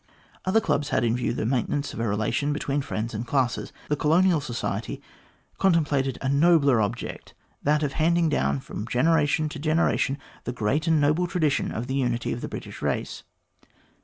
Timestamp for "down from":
8.27-8.87